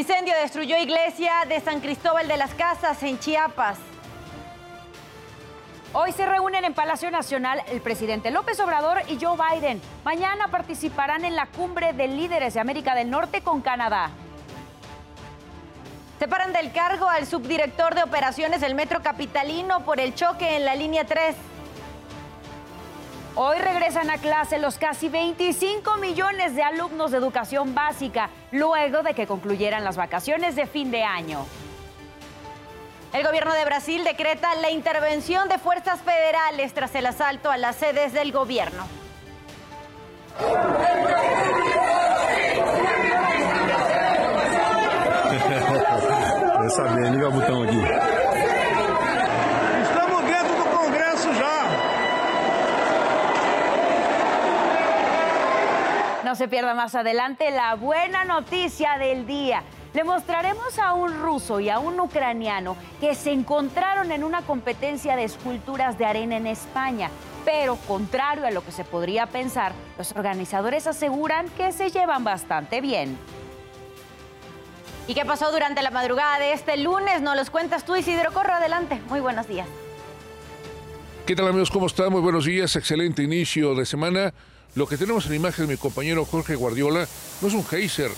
Incendio 0.00 0.34
destruyó 0.34 0.78
iglesia 0.78 1.30
de 1.46 1.60
San 1.60 1.80
Cristóbal 1.80 2.26
de 2.26 2.38
las 2.38 2.54
Casas 2.54 3.02
en 3.02 3.18
Chiapas. 3.18 3.76
Hoy 5.92 6.12
se 6.12 6.24
reúnen 6.24 6.64
en 6.64 6.72
Palacio 6.72 7.10
Nacional 7.10 7.62
el 7.68 7.82
presidente 7.82 8.30
López 8.30 8.58
Obrador 8.60 9.02
y 9.08 9.18
Joe 9.22 9.36
Biden. 9.36 9.78
Mañana 10.02 10.48
participarán 10.48 11.26
en 11.26 11.36
la 11.36 11.44
cumbre 11.44 11.92
de 11.92 12.08
líderes 12.08 12.54
de 12.54 12.60
América 12.60 12.94
del 12.94 13.10
Norte 13.10 13.42
con 13.42 13.60
Canadá. 13.60 14.08
Separan 16.18 16.54
del 16.54 16.72
cargo 16.72 17.06
al 17.06 17.26
subdirector 17.26 17.94
de 17.94 18.02
operaciones 18.02 18.62
del 18.62 18.74
Metro 18.74 19.02
Capitalino 19.02 19.84
por 19.84 20.00
el 20.00 20.14
choque 20.14 20.56
en 20.56 20.64
la 20.64 20.76
línea 20.76 21.04
3. 21.04 21.36
Hoy 23.42 23.56
regresan 23.56 24.10
a 24.10 24.18
clase 24.18 24.58
los 24.58 24.76
casi 24.76 25.08
25 25.08 25.96
millones 25.96 26.54
de 26.54 26.62
alumnos 26.62 27.10
de 27.10 27.16
educación 27.16 27.74
básica, 27.74 28.28
luego 28.52 29.02
de 29.02 29.14
que 29.14 29.26
concluyeran 29.26 29.82
las 29.82 29.96
vacaciones 29.96 30.56
de 30.56 30.66
fin 30.66 30.90
de 30.90 31.04
año. 31.04 31.46
El 33.14 33.24
gobierno 33.24 33.54
de 33.54 33.64
Brasil 33.64 34.04
decreta 34.04 34.54
la 34.56 34.70
intervención 34.70 35.48
de 35.48 35.56
fuerzas 35.56 36.02
federales 36.02 36.74
tras 36.74 36.94
el 36.94 37.06
asalto 37.06 37.50
a 37.50 37.56
las 37.56 37.76
sedes 37.76 38.12
del 38.12 38.30
gobierno. 38.30 38.84
No 56.30 56.36
se 56.36 56.46
pierda 56.46 56.74
más 56.74 56.94
adelante 56.94 57.50
la 57.50 57.74
buena 57.74 58.24
noticia 58.24 58.98
del 58.98 59.26
día. 59.26 59.64
Le 59.92 60.04
mostraremos 60.04 60.78
a 60.78 60.92
un 60.92 61.20
ruso 61.20 61.58
y 61.58 61.68
a 61.70 61.80
un 61.80 61.98
ucraniano 61.98 62.76
que 63.00 63.16
se 63.16 63.32
encontraron 63.32 64.12
en 64.12 64.22
una 64.22 64.42
competencia 64.42 65.16
de 65.16 65.24
esculturas 65.24 65.98
de 65.98 66.06
arena 66.06 66.36
en 66.36 66.46
España. 66.46 67.10
Pero, 67.44 67.74
contrario 67.88 68.46
a 68.46 68.52
lo 68.52 68.64
que 68.64 68.70
se 68.70 68.84
podría 68.84 69.26
pensar, 69.26 69.72
los 69.98 70.12
organizadores 70.12 70.86
aseguran 70.86 71.48
que 71.56 71.72
se 71.72 71.90
llevan 71.90 72.22
bastante 72.22 72.80
bien. 72.80 73.18
¿Y 75.08 75.14
qué 75.14 75.24
pasó 75.24 75.50
durante 75.50 75.82
la 75.82 75.90
madrugada 75.90 76.38
de 76.38 76.52
este 76.52 76.76
lunes? 76.76 77.22
Nos 77.22 77.34
los 77.34 77.50
cuentas 77.50 77.84
tú, 77.84 77.96
Isidro 77.96 78.30
Corro. 78.32 78.52
Adelante. 78.52 79.00
Muy 79.08 79.18
buenos 79.18 79.48
días. 79.48 79.66
¿Qué 81.26 81.34
tal 81.34 81.48
amigos? 81.48 81.72
¿Cómo 81.72 81.86
están? 81.86 82.12
Muy 82.12 82.20
buenos 82.20 82.44
días. 82.44 82.76
Excelente 82.76 83.20
inicio 83.20 83.74
de 83.74 83.84
semana. 83.84 84.32
Lo 84.76 84.86
que 84.86 84.96
tenemos 84.96 85.26
en 85.26 85.34
imagen 85.34 85.66
de 85.66 85.72
mi 85.72 85.78
compañero 85.78 86.24
Jorge 86.24 86.54
Guardiola 86.54 87.08
no 87.40 87.48
es 87.48 87.54
un 87.54 87.66
geyser, 87.66 88.10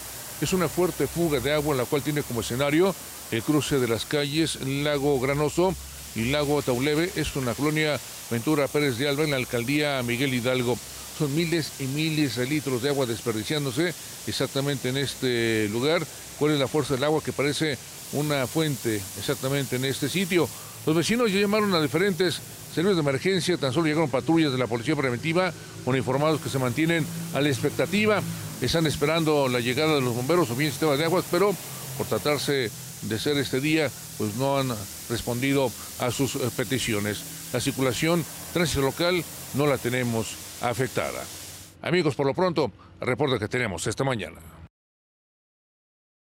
es 0.43 0.53
una 0.53 0.69
fuerte 0.69 1.07
fuga 1.07 1.41
de 1.41 1.53
agua 1.53 1.73
en 1.73 1.79
la 1.79 1.87
cual 1.87 2.03
tiene 2.03 2.23
como 2.23 2.43
escenario 2.43 2.95
el 3.31 3.43
cruce 3.43 3.79
de 3.79 3.89
las 3.89 4.05
calles 4.05 4.61
Lago 4.61 5.19
Granoso 5.19 5.75
y 6.15 6.27
Lago 6.27 6.61
Tauleve. 6.61 7.11
Es 7.17 7.35
una 7.37 7.55
colonia 7.55 7.99
Ventura 8.31 8.69
Pérez 8.69 8.99
de 8.99 9.09
Alba 9.09 9.25
en 9.25 9.31
la 9.31 9.39
alcaldía 9.39 10.03
Miguel 10.03 10.35
Hidalgo. 10.35 10.79
Son 11.19 11.35
miles 11.35 11.73
y 11.81 11.85
miles 11.85 12.37
de 12.37 12.47
litros 12.47 12.83
de 12.83 12.91
agua 12.91 13.07
desperdiciándose 13.07 13.95
exactamente 14.27 14.91
en 14.91 14.99
este 14.99 15.69
lugar. 15.71 16.07
¿Cuál 16.39 16.53
es 16.53 16.59
la 16.59 16.69
fuerza 16.69 16.95
del 16.95 17.05
agua 17.05 17.23
que 17.25 17.33
parece 17.33 17.79
una 18.13 18.47
fuente 18.47 19.01
exactamente 19.19 19.77
en 19.77 19.87
este 19.87 20.11
sitio? 20.11 20.47
Los 20.85 20.97
vecinos 20.97 21.33
ya 21.33 21.41
llamaron 21.41 21.73
a 21.75 21.81
diferentes 21.81 22.41
servicios 22.75 22.97
de 22.97 23.03
emergencia, 23.03 23.57
tan 23.57 23.73
solo 23.73 23.87
llegaron 23.87 24.11
patrullas 24.11 24.53
de 24.53 24.59
la 24.59 24.67
Policía 24.67 24.97
Preventiva 24.97 25.53
con 25.85 25.97
informados 25.97 26.41
que 26.41 26.49
se 26.49 26.59
mantienen 26.59 27.07
a 27.35 27.41
la 27.41 27.49
expectativa. 27.49 28.23
Están 28.61 28.87
esperando 28.87 29.49
la 29.49 29.61
llegada 29.61 29.95
de 29.97 30.01
los 30.01 30.15
bomberos 30.15 30.51
o 30.51 30.57
bien 30.57 30.71
sistemas 30.71 30.99
de 30.99 31.05
aguas, 31.05 31.25
pero 31.31 31.55
por 31.99 32.07
tratarse 32.07 32.71
de 33.03 33.19
ser 33.19 33.37
este 33.37 33.61
día, 33.61 33.91
pues 34.17 34.37
no 34.37 34.59
han 34.59 34.69
respondido 35.11 35.71
a 35.99 36.11
sus 36.11 36.37
eh, 36.37 36.51
peticiones. 36.57 37.23
La 37.53 37.61
circulación 37.61 38.25
tránsito 38.53 38.81
local 38.81 39.23
no 39.55 39.67
la 39.67 39.79
tenemos 39.79 40.37
afectada. 40.61 41.23
Amigos, 41.83 42.15
por 42.15 42.27
lo 42.27 42.35
pronto, 42.35 42.71
reporte 43.01 43.39
que 43.39 43.49
tenemos 43.49 43.87
esta 43.87 44.05
mañana. 44.05 44.62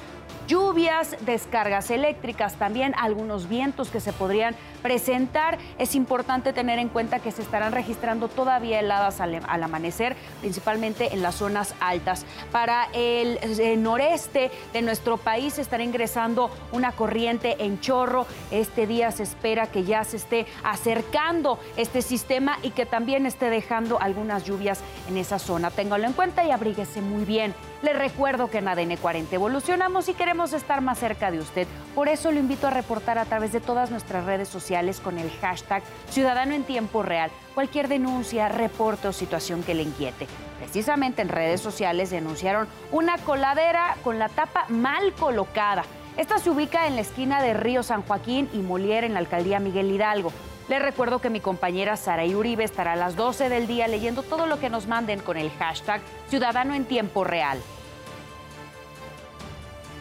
lluvias, 0.50 1.16
descargas 1.20 1.92
eléctricas, 1.92 2.56
también 2.56 2.92
algunos 2.98 3.48
vientos 3.48 3.88
que 3.88 4.00
se 4.00 4.12
podrían 4.12 4.56
presentar. 4.82 5.58
Es 5.78 5.94
importante 5.94 6.52
tener 6.52 6.80
en 6.80 6.88
cuenta 6.88 7.20
que 7.20 7.30
se 7.30 7.42
estarán 7.42 7.72
registrando 7.72 8.26
todavía 8.26 8.80
heladas 8.80 9.20
al, 9.20 9.40
amanecer, 9.46 10.16
principalmente 10.40 11.14
en 11.14 11.22
las 11.22 11.36
zonas 11.36 11.76
altas. 11.78 12.26
Para 12.50 12.88
el, 12.92 13.38
noreste 13.80 14.50
de 14.72 14.82
nuestro 14.82 15.18
país 15.18 15.56
estará 15.58 15.84
ingresando 15.84 16.50
una 16.72 16.90
corriente 16.92 17.64
en 17.64 17.78
chorro. 17.78 18.26
Este 18.50 18.88
día 18.88 19.12
se 19.12 19.22
espera 19.22 19.68
que 19.68 19.84
ya 19.84 20.02
se 20.02 20.16
esté 20.16 20.46
acercando 20.64 21.60
este 21.76 22.02
sistema 22.02 22.58
y 22.62 22.70
que 22.70 22.86
también 22.86 23.24
esté 23.24 23.50
dejando 23.50 24.00
algunas 24.00 24.44
lluvias 24.44 24.80
en 25.08 25.16
esa 25.16 25.38
zona. 25.38 25.70
Téngalo 25.70 26.06
en 26.06 26.12
cuenta 26.12 26.44
y 26.44 26.50
abríguese 26.50 27.02
muy 27.02 27.24
bien. 27.24 27.54
Les 27.82 27.96
recuerdo 27.96 28.50
que 28.50 28.58
en 28.58 28.68
ADN 28.68 28.96
40 28.96 29.34
evolucionamos 29.34 30.08
y 30.10 30.14
queremos 30.14 30.39
estar 30.44 30.80
más 30.80 30.98
cerca 30.98 31.30
de 31.30 31.38
usted. 31.38 31.68
Por 31.94 32.08
eso 32.08 32.32
lo 32.32 32.40
invito 32.40 32.66
a 32.66 32.70
reportar 32.70 33.18
a 33.18 33.24
través 33.24 33.52
de 33.52 33.60
todas 33.60 33.90
nuestras 33.90 34.24
redes 34.24 34.48
sociales 34.48 35.00
con 35.00 35.18
el 35.18 35.30
hashtag 35.40 35.82
Ciudadano 36.10 36.54
en 36.54 36.64
Tiempo 36.64 37.02
Real 37.02 37.30
cualquier 37.54 37.88
denuncia, 37.88 38.48
reporte 38.48 39.08
o 39.08 39.12
situación 39.12 39.62
que 39.62 39.74
le 39.74 39.82
inquiete. 39.82 40.26
Precisamente 40.58 41.22
en 41.22 41.28
redes 41.28 41.60
sociales 41.60 42.10
denunciaron 42.10 42.68
una 42.90 43.18
coladera 43.18 43.96
con 44.02 44.18
la 44.18 44.28
tapa 44.28 44.64
mal 44.68 45.12
colocada. 45.12 45.84
Esta 46.16 46.38
se 46.38 46.50
ubica 46.50 46.86
en 46.86 46.96
la 46.96 47.02
esquina 47.02 47.42
de 47.42 47.54
Río 47.54 47.82
San 47.82 48.02
Joaquín 48.02 48.48
y 48.52 48.58
Molière 48.58 49.04
en 49.04 49.14
la 49.14 49.20
alcaldía 49.20 49.60
Miguel 49.60 49.90
Hidalgo. 49.90 50.32
Les 50.68 50.80
recuerdo 50.80 51.20
que 51.20 51.30
mi 51.30 51.40
compañera 51.40 51.96
Sara 51.96 52.24
Uribe 52.24 52.62
estará 52.62 52.92
a 52.92 52.96
las 52.96 53.16
12 53.16 53.48
del 53.48 53.66
día 53.66 53.88
leyendo 53.88 54.22
todo 54.22 54.46
lo 54.46 54.60
que 54.60 54.70
nos 54.70 54.86
manden 54.86 55.20
con 55.20 55.36
el 55.36 55.50
hashtag 55.50 56.00
Ciudadano 56.28 56.74
en 56.74 56.84
Tiempo 56.84 57.24
Real. 57.24 57.58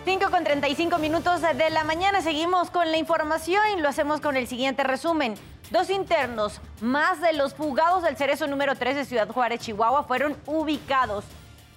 5 0.05 0.31
con 0.31 0.43
35 0.43 0.97
minutos 0.97 1.41
de 1.41 1.69
la 1.69 1.83
mañana. 1.83 2.21
Seguimos 2.21 2.71
con 2.71 2.89
la 2.89 2.97
información 2.97 3.61
y 3.77 3.81
lo 3.81 3.89
hacemos 3.89 4.21
con 4.21 4.37
el 4.37 4.47
siguiente 4.47 4.83
resumen. 4.83 5.35
Dos 5.71 5.89
internos, 5.89 6.61
más 6.79 7.21
de 7.21 7.33
los 7.33 7.53
fugados 7.53 8.03
del 8.03 8.15
cerezo 8.15 8.47
número 8.47 8.75
3 8.75 8.95
de 8.95 9.05
Ciudad 9.05 9.29
Juárez, 9.29 9.59
Chihuahua, 9.59 10.03
fueron 10.03 10.37
ubicados. 10.45 11.25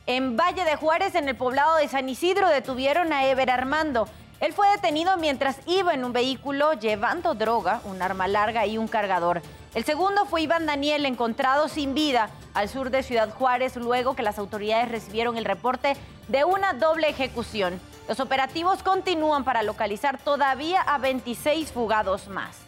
En 0.06 0.36
Valle 0.36 0.64
de 0.64 0.76
Juárez, 0.76 1.14
en 1.16 1.28
el 1.28 1.36
poblado 1.36 1.76
de 1.76 1.88
San 1.88 2.08
Isidro, 2.08 2.48
detuvieron 2.48 3.12
a 3.12 3.26
Ever 3.26 3.50
Armando. 3.50 4.08
Él 4.40 4.52
fue 4.52 4.68
detenido 4.70 5.16
mientras 5.18 5.58
iba 5.66 5.92
en 5.92 6.04
un 6.04 6.12
vehículo 6.12 6.72
llevando 6.74 7.34
droga, 7.34 7.80
un 7.84 8.02
arma 8.02 8.28
larga 8.28 8.66
y 8.66 8.78
un 8.78 8.88
cargador. 8.88 9.42
El 9.74 9.84
segundo 9.84 10.26
fue 10.26 10.42
Iván 10.42 10.66
Daniel, 10.66 11.06
encontrado 11.06 11.68
sin 11.68 11.94
vida 11.94 12.30
al 12.54 12.68
sur 12.68 12.90
de 12.90 13.02
Ciudad 13.02 13.30
Juárez, 13.30 13.76
luego 13.76 14.14
que 14.14 14.22
las 14.22 14.38
autoridades 14.38 14.90
recibieron 14.90 15.36
el 15.36 15.44
reporte 15.44 15.96
de 16.28 16.44
una 16.44 16.72
doble 16.72 17.08
ejecución. 17.08 17.80
Los 18.08 18.20
operativos 18.20 18.82
continúan 18.82 19.44
para 19.44 19.62
localizar 19.62 20.18
todavía 20.18 20.80
a 20.80 20.98
26 20.98 21.72
fugados 21.72 22.28
más. 22.28 22.58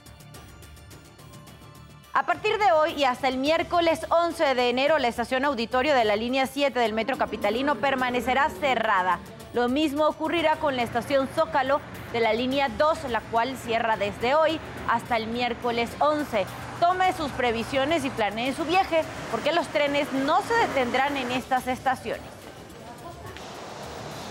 A 2.13 2.25
partir 2.25 2.59
de 2.59 2.71
hoy 2.71 2.93
y 2.93 3.05
hasta 3.05 3.27
el 3.27 3.39
miércoles 3.39 4.07
11 4.09 4.55
de 4.55 4.71
enero, 4.71 4.99
la 4.99 5.09
estación 5.09 5.45
auditorio 5.45 5.97
de 5.97 6.05
la 6.05 6.15
línea 6.15 6.47
7 6.47 6.79
del 6.79 6.93
Metro 6.93 7.19
Capitalino 7.19 7.75
permanecerá 7.75 8.49
cerrada. 8.51 9.19
Lo 9.53 9.69
mismo 9.69 10.07
ocurrirá 10.07 10.55
con 10.57 10.77
la 10.77 10.83
estación 10.83 11.29
Zócalo 11.35 11.81
de 12.13 12.21
la 12.21 12.33
línea 12.33 12.69
2, 12.69 13.11
la 13.11 13.21
cual 13.21 13.57
cierra 13.57 13.97
desde 13.97 14.37
hoy 14.37 14.61
hasta 14.89 15.17
el 15.17 15.27
miércoles 15.27 15.91
11. 15.99 16.47
Tome 16.79 17.13
sus 17.15 17.33
previsiones 17.33 18.05
y 18.05 18.11
planee 18.11 18.53
su 18.53 18.65
viaje, 18.65 19.03
porque 19.33 19.53
los 19.53 19.67
trenes 19.67 20.13
no 20.13 20.41
se 20.43 20.55
detendrán 20.55 21.17
en 21.17 21.33
estas 21.33 21.67
estaciones. 21.67 22.34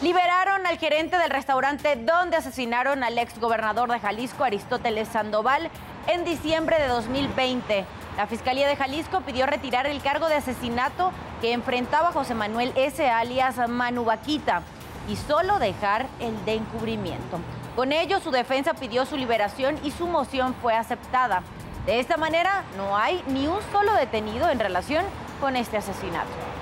Liberaron 0.04 0.68
al 0.68 0.78
gerente 0.80 1.18
del 1.18 1.30
restaurante 1.30 1.96
donde 1.96 2.36
asesinaron 2.36 3.06
al 3.06 3.18
ex 3.18 3.40
gobernador 3.40 3.90
de 3.90 4.02
Jalisco, 4.02 4.44
Aristóteles 4.44 5.08
Sandoval, 5.08 5.70
en 6.08 6.26
diciembre 6.26 6.78
de 6.78 6.90
2020. 6.90 7.86
La 8.18 8.28
Fiscalía 8.28 8.68
de 8.68 8.76
Jalisco 8.76 9.22
pidió 9.22 9.46
retirar 9.46 9.88
el 9.88 10.02
cargo 10.02 10.28
de 10.28 10.36
asesinato 10.36 11.14
que 11.40 11.54
enfrentaba 11.54 12.12
José 12.12 12.36
Manuel 12.36 12.74
S. 12.76 13.10
alias 13.10 13.56
Manu 13.70 14.04
Vaquita 14.04 14.64
y 15.08 15.16
solo 15.16 15.58
dejar 15.58 16.08
el 16.20 16.44
de 16.44 16.56
encubrimiento. 16.56 17.40
Con 17.78 17.94
ello, 17.94 18.20
su 18.20 18.32
defensa 18.32 18.74
pidió 18.74 19.06
su 19.06 19.16
liberación 19.16 19.80
y 19.86 19.92
su 19.92 20.06
moción 20.06 20.54
fue 20.62 20.76
aceptada. 20.76 21.44
De 21.86 22.02
esta 22.02 22.18
manera, 22.18 22.66
no 22.76 22.98
hay 22.98 23.24
ni 23.28 23.48
un 23.48 23.60
solo 23.72 23.94
detenido 23.94 24.50
en 24.50 24.60
relación 24.60 25.06
con 25.40 25.56
este 25.56 25.78
asesinato. 25.78 26.53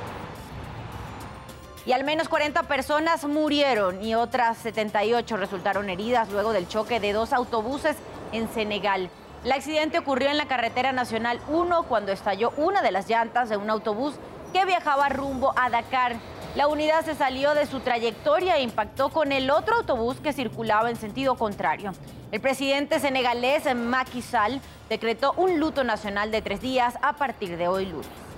Y 1.86 1.94
al 1.94 2.04
menos 2.04 2.30
40 2.30 2.64
personas 2.64 3.26
murieron 3.26 4.04
y 4.04 4.14
otras 4.14 4.58
78 4.60 5.36
resultaron 5.38 5.90
heridas 5.90 6.30
luego 6.30 6.54
del 6.54 6.68
choque 6.68 7.00
de 7.00 7.12
dos 7.12 7.34
autobuses 7.34 7.96
en 8.32 8.48
Senegal. 8.54 9.10
El 9.44 9.52
accidente 9.52 9.98
ocurrió 9.98 10.30
en 10.30 10.38
la 10.38 10.46
carretera 10.46 10.92
nacional 10.92 11.40
1 11.48 11.84
cuando 11.84 12.12
estalló 12.12 12.54
una 12.58 12.84
de 12.84 12.92
las 12.92 13.10
llantas 13.10 13.50
de 13.50 13.58
un 13.58 13.72
autobús 13.72 14.14
que 14.54 14.66
viajaba 14.66 15.10
rumbo 15.10 15.54
a 15.58 15.72
Dakar. 15.72 16.18
La 16.56 16.68
unidad 16.68 17.04
se 17.04 17.16
salió 17.16 17.56
de 17.56 17.66
su 17.66 17.80
trayectoria 17.80 18.58
e 18.58 18.62
impactó 18.62 19.10
con 19.10 19.32
el 19.32 19.50
otro 19.50 19.78
autobús 19.78 20.18
que 20.20 20.34
circulaba 20.34 20.92
en 20.92 20.98
sentido 20.98 21.36
contrario. 21.36 21.94
El 22.32 22.42
presidente 22.42 23.00
senegalés 23.00 23.74
Macky 23.74 24.22
Sall 24.22 24.62
decretó 24.88 25.34
un 25.38 25.60
luto 25.60 25.84
nacional 25.84 26.30
de 26.30 26.44
tres 26.44 26.62
días 26.62 26.96
a 27.02 27.14
partir 27.14 27.58
de 27.58 27.68
hoy 27.68 27.88
lunes. 27.88 28.31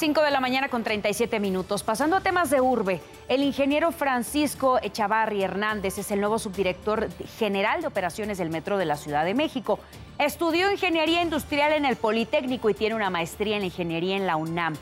5 0.00 0.22
de 0.22 0.30
la 0.30 0.40
mañana 0.40 0.70
con 0.70 0.82
37 0.82 1.40
minutos. 1.40 1.82
Pasando 1.82 2.16
a 2.16 2.22
temas 2.22 2.48
de 2.48 2.62
urbe, 2.62 3.02
el 3.28 3.42
ingeniero 3.42 3.92
Francisco 3.92 4.78
Echavarri 4.80 5.42
Hernández 5.42 5.98
es 5.98 6.10
el 6.10 6.20
nuevo 6.20 6.38
subdirector 6.38 7.10
general 7.38 7.82
de 7.82 7.88
operaciones 7.88 8.38
del 8.38 8.48
Metro 8.48 8.78
de 8.78 8.86
la 8.86 8.96
Ciudad 8.96 9.26
de 9.26 9.34
México. 9.34 9.78
Estudió 10.18 10.72
ingeniería 10.72 11.20
industrial 11.20 11.74
en 11.74 11.84
el 11.84 11.96
Politécnico 11.96 12.70
y 12.70 12.74
tiene 12.74 12.94
una 12.94 13.10
maestría 13.10 13.58
en 13.58 13.64
ingeniería 13.64 14.16
en 14.16 14.26
la 14.26 14.36
UNAM. 14.36 14.72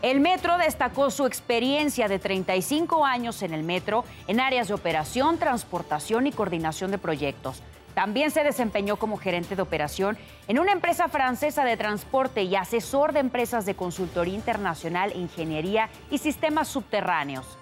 El 0.00 0.20
metro 0.20 0.56
destacó 0.58 1.10
su 1.10 1.26
experiencia 1.26 2.06
de 2.06 2.20
35 2.20 3.04
años 3.04 3.42
en 3.42 3.54
el 3.54 3.64
metro 3.64 4.04
en 4.28 4.38
áreas 4.38 4.68
de 4.68 4.74
operación, 4.74 5.38
transportación 5.38 6.28
y 6.28 6.30
coordinación 6.30 6.92
de 6.92 6.98
proyectos. 6.98 7.64
También 7.98 8.30
se 8.30 8.44
desempeñó 8.44 8.94
como 8.94 9.16
gerente 9.16 9.56
de 9.56 9.62
operación 9.62 10.16
en 10.46 10.60
una 10.60 10.70
empresa 10.70 11.08
francesa 11.08 11.64
de 11.64 11.76
transporte 11.76 12.44
y 12.44 12.54
asesor 12.54 13.12
de 13.12 13.18
empresas 13.18 13.66
de 13.66 13.74
consultoría 13.74 14.36
internacional, 14.36 15.16
ingeniería 15.16 15.88
y 16.08 16.18
sistemas 16.18 16.68
subterráneos. 16.68 17.58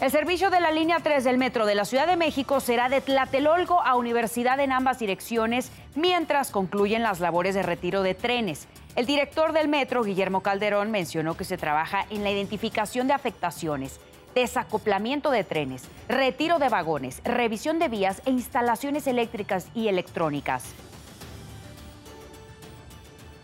El 0.00 0.12
servicio 0.12 0.50
de 0.50 0.60
la 0.60 0.70
línea 0.70 1.00
3 1.02 1.24
del 1.24 1.36
metro 1.36 1.66
de 1.66 1.74
la 1.74 1.84
Ciudad 1.84 2.06
de 2.06 2.14
México 2.14 2.60
será 2.60 2.88
de 2.88 3.00
Tlatelolco 3.00 3.80
a 3.80 3.96
Universidad 3.96 4.60
en 4.60 4.70
ambas 4.70 5.00
direcciones 5.00 5.72
mientras 5.96 6.52
concluyen 6.52 7.02
las 7.02 7.18
labores 7.18 7.56
de 7.56 7.64
retiro 7.64 8.02
de 8.02 8.14
trenes. 8.14 8.68
El 8.94 9.06
director 9.06 9.52
del 9.52 9.66
metro, 9.66 10.04
Guillermo 10.04 10.42
Calderón, 10.42 10.92
mencionó 10.92 11.36
que 11.36 11.42
se 11.42 11.56
trabaja 11.56 12.06
en 12.10 12.22
la 12.22 12.30
identificación 12.30 13.08
de 13.08 13.14
afectaciones, 13.14 13.98
desacoplamiento 14.36 15.30
de 15.30 15.44
trenes, 15.44 15.84
retiro 16.08 16.58
de 16.58 16.68
vagones, 16.68 17.22
revisión 17.24 17.78
de 17.78 17.88
vías 17.88 18.20
e 18.26 18.30
instalaciones 18.30 19.06
eléctricas 19.06 19.68
y 19.74 19.88
electrónicas. 19.88 20.62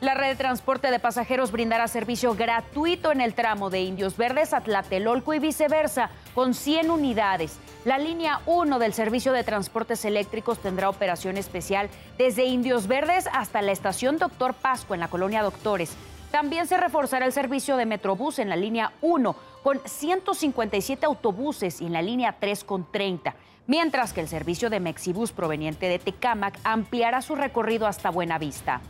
La 0.03 0.15
red 0.15 0.31
de 0.31 0.37
transporte 0.37 0.91
de 0.91 0.99
pasajeros 0.99 1.51
brindará 1.51 1.89
servicio 1.89 2.35
gratuito 2.35 3.11
en 3.11 3.23
el 3.23 3.33
tramo 3.33 3.71
de 3.71 3.81
Indios 3.81 4.19
Verdes 4.19 4.53
a 4.53 4.61
Tlatelolco 4.61 5.33
y 5.33 5.39
viceversa, 5.39 6.11
con 6.35 6.53
100 6.53 6.91
unidades. 6.91 7.59
La 7.87 7.97
línea 7.97 8.41
1 8.45 8.79
del 8.79 8.93
servicio 8.93 9.33
de 9.33 9.45
transportes 9.45 10.05
eléctricos 10.05 10.59
tendrá 10.59 10.91
operación 10.91 11.39
especial 11.39 11.89
desde 12.19 12.45
Indios 12.45 12.87
Verdes 12.87 13.29
hasta 13.33 13.63
la 13.63 13.73
estación 13.73 14.19
Doctor 14.19 14.53
Pasco 14.53 14.93
en 14.93 15.01
la 15.01 15.09
colonia 15.09 15.43
Doctores. 15.43 15.97
También 16.33 16.67
se 16.67 16.79
reforzará 16.79 17.27
el 17.27 17.33
servicio 17.33 17.77
de 17.77 17.85
Metrobús 17.85 18.39
en 18.39 18.49
la 18.49 18.57
línea 18.57 18.95
1 19.03 19.37
con 19.63 19.81
157 19.85 21.05
autobuses 21.05 21.83
y 21.83 21.87
en 21.87 21.93
la 21.93 22.01
línea 22.01 22.37
3 22.41 22.65
con 22.65 22.91
30, 22.91 23.35
mientras 23.67 24.15
que 24.15 24.23
el 24.23 24.29
servicio 24.29 24.71
de 24.71 24.81
Mexibus 24.81 25.31
proveniente 25.31 25.91
de 25.91 25.99
Tecámac 25.99 26.59
ampliará 26.65 27.21
su 27.21 27.37
recorrido 27.37 27.87
hasta 27.87 28.09
Buenavista. 28.09 28.81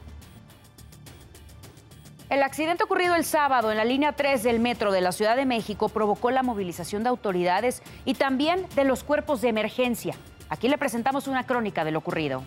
El 2.30 2.44
accidente 2.44 2.84
ocurrido 2.84 3.16
el 3.16 3.24
sábado 3.24 3.72
en 3.72 3.76
la 3.76 3.84
línea 3.84 4.12
3 4.12 4.44
del 4.44 4.60
metro 4.60 4.92
de 4.92 5.00
la 5.00 5.10
Ciudad 5.10 5.34
de 5.34 5.44
México 5.44 5.88
provocó 5.88 6.30
la 6.30 6.44
movilización 6.44 7.02
de 7.02 7.08
autoridades 7.08 7.82
y 8.04 8.14
también 8.14 8.68
de 8.76 8.84
los 8.84 9.02
cuerpos 9.02 9.42
de 9.42 9.48
emergencia. 9.48 10.14
Aquí 10.48 10.68
le 10.68 10.78
presentamos 10.78 11.26
una 11.26 11.44
crónica 11.44 11.84
de 11.84 11.90
lo 11.90 11.98
ocurrido. 11.98 12.44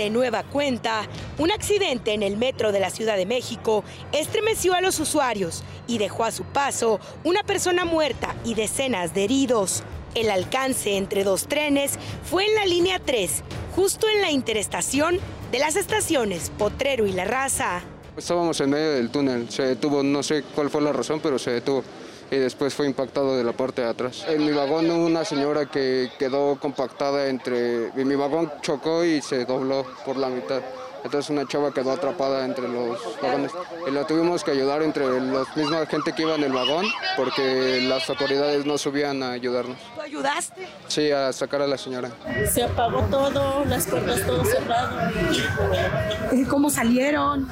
De 0.00 0.08
nueva 0.08 0.44
cuenta, 0.44 1.06
un 1.36 1.50
accidente 1.50 2.14
en 2.14 2.22
el 2.22 2.38
metro 2.38 2.72
de 2.72 2.80
la 2.80 2.88
Ciudad 2.88 3.18
de 3.18 3.26
México 3.26 3.84
estremeció 4.12 4.72
a 4.72 4.80
los 4.80 4.98
usuarios 4.98 5.62
y 5.86 5.98
dejó 5.98 6.24
a 6.24 6.30
su 6.30 6.44
paso 6.44 7.00
una 7.22 7.42
persona 7.42 7.84
muerta 7.84 8.34
y 8.42 8.54
decenas 8.54 9.12
de 9.12 9.24
heridos. 9.24 9.82
El 10.14 10.30
alcance 10.30 10.96
entre 10.96 11.22
dos 11.22 11.48
trenes 11.48 11.98
fue 12.24 12.46
en 12.46 12.54
la 12.54 12.64
línea 12.64 12.98
3, 12.98 13.42
justo 13.76 14.08
en 14.08 14.22
la 14.22 14.30
interestación 14.30 15.18
de 15.52 15.58
las 15.58 15.76
estaciones 15.76 16.50
Potrero 16.56 17.06
y 17.06 17.12
La 17.12 17.26
Raza. 17.26 17.82
Estábamos 18.16 18.58
en 18.62 18.70
medio 18.70 18.92
del 18.92 19.10
túnel, 19.10 19.50
se 19.50 19.64
detuvo, 19.64 20.02
no 20.02 20.22
sé 20.22 20.44
cuál 20.54 20.70
fue 20.70 20.80
la 20.80 20.94
razón, 20.94 21.20
pero 21.22 21.38
se 21.38 21.50
detuvo 21.50 21.84
y 22.30 22.36
después 22.36 22.74
fue 22.74 22.86
impactado 22.86 23.36
de 23.36 23.44
la 23.44 23.52
parte 23.52 23.82
de 23.82 23.88
atrás. 23.88 24.24
En 24.28 24.44
mi 24.44 24.52
vagón 24.52 24.90
hubo 24.90 25.06
una 25.06 25.24
señora 25.24 25.66
que 25.66 26.10
quedó 26.18 26.58
compactada 26.60 27.26
entre... 27.28 27.90
Mi 27.94 28.14
vagón 28.14 28.52
chocó 28.62 29.04
y 29.04 29.20
se 29.20 29.44
dobló 29.44 29.84
por 30.04 30.16
la 30.16 30.28
mitad. 30.28 30.60
Entonces 31.02 31.30
una 31.30 31.46
chava 31.46 31.72
quedó 31.72 31.92
atrapada 31.92 32.44
entre 32.44 32.68
los 32.68 32.98
vagones 33.22 33.52
y 33.88 33.90
la 33.90 34.06
tuvimos 34.06 34.44
que 34.44 34.50
ayudar 34.50 34.82
entre 34.82 35.06
los 35.06 35.56
misma 35.56 35.86
gente 35.86 36.12
que 36.12 36.22
iba 36.22 36.34
en 36.34 36.44
el 36.44 36.52
vagón 36.52 36.84
porque 37.16 37.80
las 37.88 38.08
autoridades 38.10 38.66
no 38.66 38.76
subían 38.76 39.22
a 39.22 39.32
ayudarnos. 39.32 39.78
¿Tú 39.94 40.00
ayudaste? 40.02 40.68
Sí, 40.88 41.10
a 41.10 41.32
sacar 41.32 41.62
a 41.62 41.66
la 41.66 41.78
señora. 41.78 42.10
Se 42.52 42.62
apagó 42.62 43.00
todo, 43.10 43.64
las 43.64 43.86
puertas 43.86 44.26
todo 44.26 44.44
cerrado. 44.44 44.98
¿Y 46.32 46.44
cómo 46.44 46.68
salieron? 46.68 47.48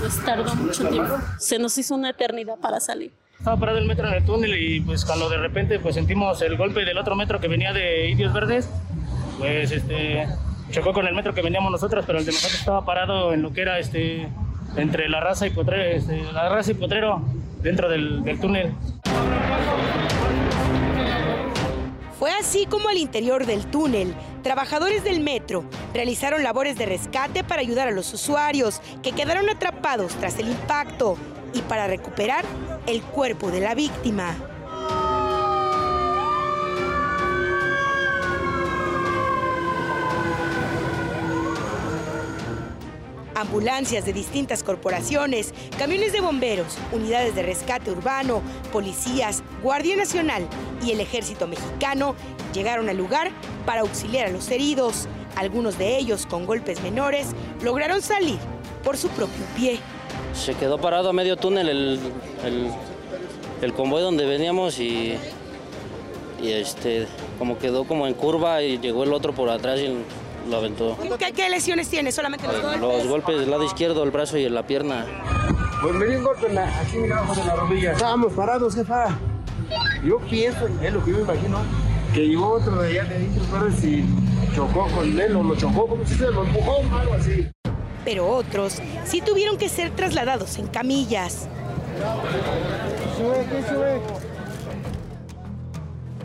Pues 0.00 0.24
tardó 0.24 0.54
mucho 0.54 0.88
tiempo. 0.88 1.18
Se 1.38 1.58
nos 1.58 1.76
hizo 1.76 1.94
una 1.94 2.10
eternidad 2.10 2.56
para 2.56 2.80
salir. 2.80 3.12
Estaba 3.38 3.58
parado 3.58 3.78
el 3.78 3.86
metro 3.86 4.08
en 4.08 4.14
el 4.14 4.24
túnel 4.24 4.56
y 4.56 4.80
pues 4.80 5.04
cuando 5.04 5.28
de 5.28 5.36
repente 5.36 5.78
pues 5.78 5.94
sentimos 5.94 6.40
el 6.42 6.56
golpe 6.56 6.84
del 6.84 6.96
otro 6.96 7.14
metro 7.14 7.40
que 7.40 7.48
venía 7.48 7.72
de 7.72 8.08
Indios 8.08 8.32
Verdes, 8.32 8.70
pues 9.38 9.70
este 9.70 10.26
chocó 10.70 10.92
con 10.92 11.06
el 11.06 11.14
metro 11.14 11.34
que 11.34 11.42
veníamos 11.42 11.70
nosotros, 11.70 12.04
pero 12.06 12.18
el 12.18 12.24
de 12.24 12.32
nosotros 12.32 12.58
estaba 12.58 12.84
parado 12.84 13.34
en 13.34 13.42
lo 13.42 13.52
que 13.52 13.62
era 13.62 13.78
este 13.78 14.28
entre 14.76 15.08
la 15.08 15.20
raza 15.20 15.46
y 15.46 15.50
potrero, 15.50 15.82
este, 15.82 16.22
la 16.32 16.48
raza 16.48 16.70
y 16.70 16.74
potrero 16.74 17.22
dentro 17.62 17.88
del, 17.88 18.24
del 18.24 18.40
túnel. 18.40 18.72
Fue 22.18 22.30
así 22.32 22.64
como 22.66 22.88
al 22.88 22.96
interior 22.96 23.44
del 23.44 23.66
túnel, 23.66 24.14
trabajadores 24.42 25.04
del 25.04 25.20
metro 25.20 25.64
realizaron 25.92 26.42
labores 26.42 26.78
de 26.78 26.86
rescate 26.86 27.44
para 27.44 27.60
ayudar 27.60 27.88
a 27.88 27.90
los 27.90 28.12
usuarios 28.14 28.80
que 29.02 29.12
quedaron 29.12 29.50
atrapados 29.50 30.14
tras 30.14 30.38
el 30.38 30.48
impacto 30.48 31.18
y 31.54 31.62
para 31.62 31.86
recuperar 31.86 32.44
el 32.86 33.02
cuerpo 33.02 33.50
de 33.50 33.60
la 33.60 33.74
víctima. 33.74 34.36
Ambulancias 43.36 44.04
de 44.04 44.12
distintas 44.12 44.62
corporaciones, 44.62 45.52
camiones 45.78 46.12
de 46.12 46.20
bomberos, 46.20 46.78
unidades 46.92 47.34
de 47.34 47.42
rescate 47.42 47.90
urbano, 47.90 48.42
policías, 48.72 49.42
Guardia 49.62 49.96
Nacional 49.96 50.46
y 50.84 50.92
el 50.92 51.00
Ejército 51.00 51.46
Mexicano 51.46 52.14
llegaron 52.52 52.88
al 52.88 52.96
lugar 52.96 53.30
para 53.66 53.80
auxiliar 53.80 54.26
a 54.26 54.30
los 54.30 54.50
heridos. 54.50 55.08
Algunos 55.36 55.78
de 55.78 55.98
ellos, 55.98 56.26
con 56.26 56.46
golpes 56.46 56.80
menores, 56.82 57.28
lograron 57.60 58.02
salir 58.02 58.38
por 58.84 58.96
su 58.96 59.08
propio 59.08 59.44
pie. 59.56 59.80
Se 60.34 60.54
quedó 60.54 60.78
parado 60.78 61.10
a 61.10 61.12
medio 61.12 61.36
túnel 61.36 61.68
el, 61.68 62.00
el, 63.62 63.72
convoy 63.72 64.02
donde 64.02 64.26
veníamos 64.26 64.78
y, 64.78 65.16
y 66.42 66.52
este, 66.52 67.06
como 67.38 67.58
quedó 67.58 67.84
como 67.84 68.06
en 68.06 68.14
curva 68.14 68.62
y 68.62 68.78
llegó 68.78 69.04
el 69.04 69.12
otro 69.12 69.32
por 69.32 69.48
atrás 69.48 69.80
y 69.80 69.96
lo 70.50 70.56
aventó. 70.56 70.96
¿Qué, 71.34 71.48
lesiones 71.48 71.88
tiene? 71.88 72.12
¿Solamente 72.12 72.46
los 72.46 72.60
golpes? 72.60 72.80
Los 72.80 73.06
golpes 73.06 73.40
del 73.40 73.50
lado 73.50 73.64
izquierdo, 73.64 74.02
el 74.02 74.10
brazo 74.10 74.36
y 74.36 74.48
la 74.48 74.66
pierna. 74.66 75.06
Pues 75.80 75.94
me 75.94 76.06
dio 76.06 76.18
un 76.18 76.24
golpe 76.24 76.46
aquí 76.46 77.10
abajo 77.10 77.34
de 77.34 77.46
la 77.46 77.56
rodilla. 77.56 77.92
Estábamos 77.92 78.32
parados, 78.32 78.74
jefa. 78.74 79.18
Yo 80.04 80.18
pienso, 80.18 80.66
es 80.82 80.92
lo 80.92 81.02
que 81.04 81.12
yo 81.12 81.16
me 81.18 81.22
imagino, 81.22 81.58
que 82.12 82.28
llegó 82.28 82.50
otro 82.50 82.82
de 82.82 83.00
allá 83.00 83.04
de 83.04 83.24
Indios 83.24 83.84
y 83.84 84.04
chocó 84.54 84.86
con 84.88 85.18
él 85.18 85.36
o 85.36 85.42
lo 85.42 85.56
chocó, 85.56 85.86
como 85.86 86.06
si 86.06 86.14
se 86.14 86.30
lo 86.30 86.44
empujó 86.44 86.76
o 86.76 86.98
algo 86.98 87.14
así. 87.14 87.53
Pero 88.04 88.28
otros 88.28 88.80
sí 89.04 89.20
tuvieron 89.20 89.56
que 89.56 89.68
ser 89.68 89.90
trasladados 89.90 90.58
en 90.58 90.66
camillas. 90.66 91.48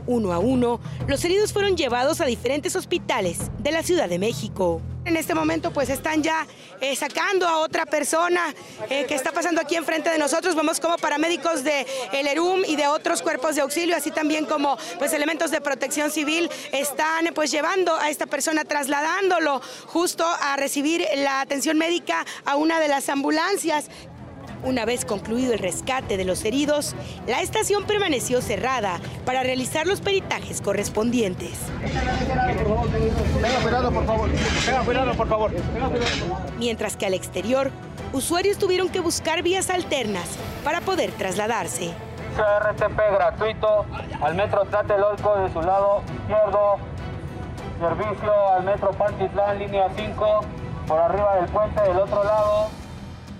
Uno 0.08 0.34
a 0.34 0.40
uno, 0.40 0.80
los 1.08 1.24
heridos 1.24 1.54
fueron 1.54 1.78
llevados 1.78 2.20
a 2.20 2.26
diferentes 2.26 2.76
hospitales 2.76 3.52
de 3.60 3.72
la 3.72 3.84
Ciudad 3.84 4.10
de 4.10 4.18
México. 4.18 4.82
En 5.10 5.18
este 5.18 5.34
momento 5.34 5.72
pues 5.72 5.90
están 5.90 6.22
ya 6.22 6.46
eh, 6.82 6.96
sacando 6.96 7.48
a 7.48 7.58
otra 7.58 7.88
persona 7.88 8.54
eh, 8.92 9.06
que 9.08 9.16
está 9.16 9.32
pasando 9.32 9.60
aquí 9.60 9.76
enfrente 9.76 10.12
de 10.12 10.20
nosotros. 10.20 10.54
Vemos 10.54 10.80
como 10.80 10.98
paramédicos 10.98 11.64
de 11.64 11.88
el 12.14 12.28
ERUM 12.28 12.64
y 12.64 12.76
de 12.76 12.86
otros 12.86 13.24
cuerpos 13.24 13.56
de 13.56 13.62
auxilio, 13.62 13.98
así 13.98 14.12
también 14.12 14.46
como 14.46 14.78
pues 15.00 15.12
elementos 15.14 15.50
de 15.50 15.62
protección 15.62 16.12
civil 16.12 16.48
están 16.72 17.26
pues 17.34 17.50
llevando 17.50 17.96
a 17.96 18.12
esta 18.12 18.28
persona, 18.28 18.66
trasladándolo 18.66 19.64
justo 19.88 20.28
a 20.28 20.56
recibir 20.58 21.04
la 21.16 21.42
atención 21.42 21.80
médica 21.80 22.24
a 22.46 22.56
una 22.56 22.80
de 22.80 22.88
las 22.88 23.10
ambulancias 23.10 23.90
una 24.64 24.86
vez 24.86 25.06
concluido 25.06 25.54
el 25.54 25.60
rescate 25.60 26.18
de 26.18 26.26
los 26.26 26.44
heridos, 26.46 26.96
la 27.28 27.42
estación 27.42 27.86
permaneció 27.86 28.42
cerrada 28.42 29.00
para 29.26 29.44
realizar 29.44 29.88
los 29.88 30.02
peritajes 30.02 30.62
correspondientes. 30.62 31.60
Mientras 36.58 36.98
que 36.98 37.06
al 37.06 37.14
exterior, 37.14 37.72
usuarios 38.14 38.58
tuvieron 38.58 38.90
que 38.90 39.00
buscar 39.00 39.44
vías 39.44 39.70
alternas 39.70 40.38
para 40.64 40.82
poder 40.82 41.12
trasladarse. 41.12 41.94
RTP 42.38 42.98
gratuito 43.12 43.86
al 44.22 44.36
metro 44.36 44.64
Tlatelolco 44.66 45.40
de 45.40 45.52
su 45.52 45.62
lado 45.62 46.04
izquierdo, 46.22 46.78
servicio 47.80 48.50
al 48.56 48.64
metro 48.64 48.92
Pantitlán, 48.92 49.60
línea 49.60 49.88
5, 49.96 50.42
por 50.88 51.00
arriba 51.00 51.36
del 51.36 51.46
puente 51.50 51.82
del 51.82 51.98
otro 51.98 52.24
lado. 52.24 52.70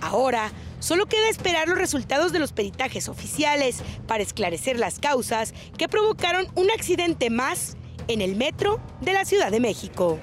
Ahora, 0.02 0.50
Solo 0.80 1.04
queda 1.04 1.28
esperar 1.28 1.68
los 1.68 1.76
resultados 1.76 2.32
de 2.32 2.38
los 2.38 2.52
peritajes 2.52 3.10
oficiales 3.10 3.82
para 4.06 4.22
esclarecer 4.22 4.78
las 4.78 4.98
causas 4.98 5.52
que 5.76 5.88
provocaron 5.88 6.48
un 6.54 6.70
accidente 6.70 7.28
más 7.28 7.76
en 8.08 8.22
el 8.22 8.34
metro 8.34 8.80
de 9.02 9.12
la 9.12 9.26
Ciudad 9.26 9.50
de 9.50 9.60
México. 9.60 10.18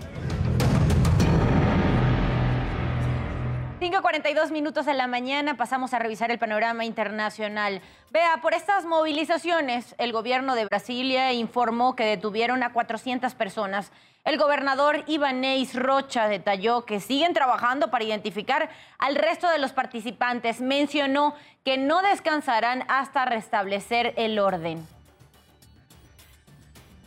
5.42 3.79 4.49
minutos 4.51 4.87
de 4.87 4.95
la 4.95 5.05
mañana 5.05 5.55
pasamos 5.55 5.93
a 5.93 5.99
revisar 5.99 6.31
el 6.31 6.39
panorama 6.39 6.83
internacional. 6.83 7.83
Vea, 8.09 8.39
por 8.41 8.55
estas 8.55 8.85
movilizaciones, 8.85 9.93
el 9.99 10.11
gobierno 10.11 10.55
de 10.55 10.65
Brasilia 10.65 11.31
informó 11.33 11.95
que 11.95 12.03
detuvieron 12.03 12.63
a 12.63 12.73
400 12.73 13.35
personas. 13.35 13.91
El 14.27 14.37
gobernador 14.37 15.05
Ibanez 15.07 15.73
Rocha 15.73 16.27
detalló 16.27 16.83
que 16.83 16.99
siguen 16.99 17.33
trabajando 17.33 17.89
para 17.89 18.03
identificar 18.03 18.69
al 18.99 19.15
resto 19.15 19.49
de 19.49 19.57
los 19.57 19.71
participantes. 19.71 20.59
Mencionó 20.59 21.33
que 21.63 21.77
no 21.77 22.01
descansarán 22.01 22.83
hasta 22.89 23.23
restablecer 23.23 24.13
el 24.17 24.37
orden. 24.37 24.85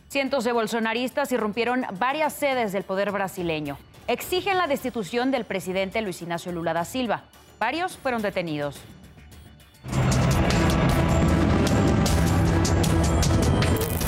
Cientos 0.09 0.43
de 0.43 0.51
bolsonaristas 0.51 1.31
irrumpieron 1.31 1.85
varias 1.99 2.33
sedes 2.33 2.71
del 2.71 2.83
poder 2.83 3.11
brasileño 3.11 3.77
exigen 4.07 4.57
la 4.57 4.67
destitución 4.67 5.31
del 5.31 5.45
presidente 5.45 6.01
Luis 6.01 6.21
Ignacio 6.21 6.51
Lula 6.51 6.73
da 6.73 6.85
Silva. 6.85 7.23
Varios 7.59 7.97
fueron 7.97 8.21
detenidos. 8.21 8.81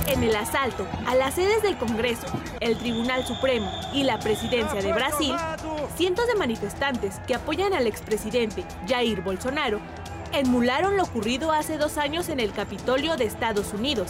En 0.08 0.24
el 0.24 0.36
asalto 0.36 0.86
a 1.05 1.15
las 1.15 1.36
sedes 1.36 1.62
del 1.62 1.77
Congreso, 1.77 2.27
el 2.63 2.77
Tribunal 2.77 3.25
Supremo 3.25 3.70
y 3.93 4.03
la 4.03 4.20
Presidencia 4.20 4.82
de 4.82 4.93
Brasil, 4.93 5.36
cientos 5.98 6.27
de 6.27 6.36
manifestantes 6.36 7.20
que 7.27 7.36
apoyan 7.36 7.74
al 7.74 7.88
expresidente 7.88 8.63
Jair 8.88 9.22
Bolsonaro 9.22 9.79
emularon 10.32 10.98
lo 10.98 11.03
ocurrido 11.03 11.51
hace 11.51 11.77
dos 11.77 11.98
años 11.98 12.29
en 12.29 12.39
el 12.39 12.53
Capitolio 12.53 13.17
de 13.17 13.25
Estados 13.25 13.74
Unidos 13.74 14.10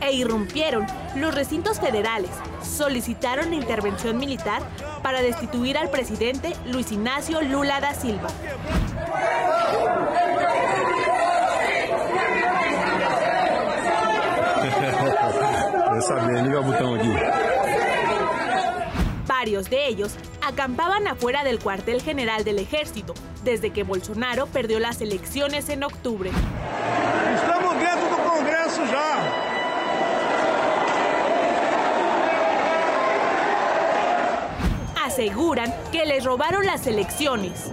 e 0.00 0.12
irrumpieron 0.12 0.86
los 1.14 1.34
recintos 1.34 1.78
federales, 1.78 2.30
solicitaron 2.62 3.52
intervención 3.52 4.16
militar 4.16 4.62
para 5.02 5.20
destituir 5.20 5.76
al 5.76 5.90
presidente 5.90 6.54
Luis 6.66 6.90
Ignacio 6.90 7.42
Lula 7.42 7.80
da 7.80 7.94
Silva. 7.94 8.28
Varios 19.40 19.70
de 19.70 19.88
ellos 19.88 20.16
acampaban 20.46 21.08
afuera 21.08 21.44
del 21.44 21.60
cuartel 21.60 22.02
general 22.02 22.44
del 22.44 22.58
ejército 22.58 23.14
desde 23.42 23.70
que 23.70 23.84
Bolsonaro 23.84 24.44
perdió 24.44 24.78
las 24.80 25.00
elecciones 25.00 25.70
en 25.70 25.82
octubre. 25.82 26.28
Estamos 26.28 27.74
dentro 27.76 28.16
del 28.16 28.26
Congreso 28.26 28.84
ya. 28.84 29.46
aseguran 35.06 35.74
que 35.90 36.04
les 36.04 36.22
robaron 36.22 36.66
las 36.66 36.86
elecciones. 36.86 37.72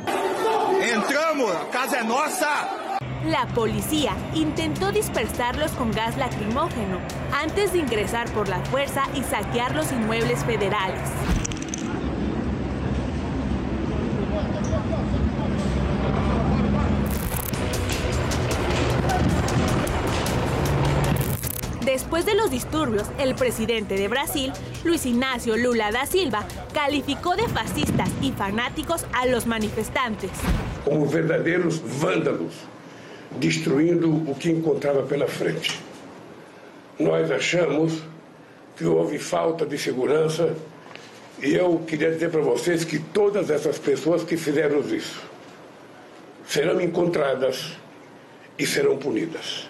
Entramos, 0.81 1.51
casa 1.73 2.01
nuestra. 2.03 2.87
La 3.25 3.45
policía 3.47 4.13
intentó 4.33 4.93
dispersarlos 4.93 5.71
con 5.71 5.91
gas 5.91 6.15
lacrimógeno 6.15 6.99
antes 7.33 7.73
de 7.73 7.79
ingresar 7.79 8.31
por 8.31 8.47
la 8.47 8.59
fuerza 8.65 9.03
y 9.13 9.21
saquear 9.23 9.75
los 9.75 9.91
inmuebles 9.91 10.45
federales. 10.45 11.01
Después 22.07 22.25
de 22.25 22.35
los 22.35 22.49
disturbios, 22.49 23.05
el 23.19 23.35
presidente 23.35 23.95
de 23.95 24.07
Brasil, 24.07 24.53
Luis 24.85 25.05
Ignacio 25.05 25.57
Lula 25.57 25.91
da 25.91 26.05
Silva, 26.05 26.47
calificó 26.73 27.35
de 27.35 27.49
fascistas 27.49 28.09
y 28.21 28.31
fanáticos 28.31 29.05
a 29.11 29.25
los 29.25 29.45
manifestantes. 29.45 30.31
Como 30.85 31.05
verdadeiros 31.05 31.81
vándalos, 31.99 32.53
destruindo 33.37 34.07
o 34.09 34.33
que 34.39 34.49
encontrava 34.49 35.05
pela 35.05 35.27
frente. 35.27 35.81
Nós 36.97 37.29
achamos 37.29 38.01
que 38.77 38.85
houve 38.85 39.19
falta 39.19 39.65
de 39.65 39.77
segurança 39.77 40.55
e 41.43 41.55
eu 41.55 41.79
queria 41.85 42.09
dizer 42.09 42.31
para 42.31 42.39
vocês 42.39 42.85
que 42.85 42.99
todas 42.99 43.49
essas 43.49 43.77
pessoas 43.79 44.23
que 44.23 44.37
fizeram 44.37 44.79
isso 44.79 45.21
serão 46.47 46.79
encontradas 46.79 47.73
e 48.57 48.65
serão 48.65 48.95
punidas 48.95 49.67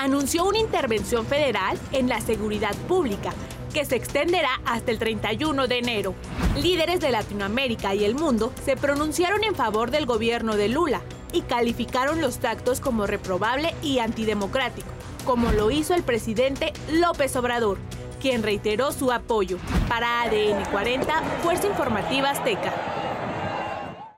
anunció 0.00 0.46
una 0.46 0.58
intervención 0.58 1.26
federal 1.26 1.78
en 1.92 2.08
la 2.08 2.22
seguridad 2.22 2.74
pública 2.88 3.34
que 3.74 3.84
se 3.84 3.96
extenderá 3.96 4.60
hasta 4.64 4.90
el 4.90 4.98
31 4.98 5.68
de 5.68 5.78
enero. 5.78 6.14
Líderes 6.56 7.00
de 7.00 7.10
Latinoamérica 7.10 7.94
y 7.94 8.04
el 8.04 8.14
mundo 8.14 8.50
se 8.64 8.76
pronunciaron 8.76 9.44
en 9.44 9.54
favor 9.54 9.90
del 9.90 10.06
gobierno 10.06 10.56
de 10.56 10.70
Lula 10.70 11.02
y 11.34 11.42
calificaron 11.42 12.22
los 12.22 12.42
actos 12.44 12.80
como 12.80 13.06
reprobable 13.06 13.74
y 13.82 13.98
antidemocrático, 13.98 14.88
como 15.26 15.52
lo 15.52 15.70
hizo 15.70 15.94
el 15.94 16.02
presidente 16.02 16.72
López 16.90 17.36
Obrador, 17.36 17.76
quien 18.22 18.42
reiteró 18.42 18.92
su 18.92 19.12
apoyo. 19.12 19.58
Para 19.86 20.22
ADN 20.22 20.64
40, 20.72 21.22
Fuerza 21.42 21.66
Informativa 21.66 22.30
Azteca. 22.30 22.89